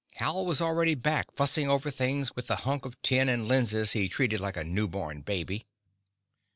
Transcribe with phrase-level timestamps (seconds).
[0.15, 4.09] Hal was already back, fussing over things with the hunk of tin and lenses he
[4.09, 5.67] treated like a newborn baby.